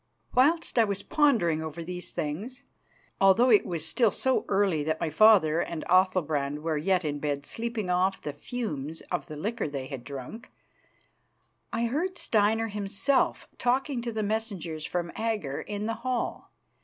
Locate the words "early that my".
4.49-5.11